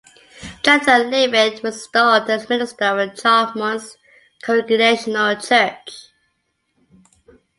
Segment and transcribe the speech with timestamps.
[0.63, 3.97] Jonathan Leavitt was installed as the minister of Charlemont's
[4.41, 6.09] Congregational Church.